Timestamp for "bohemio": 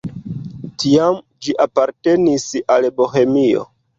3.03-3.63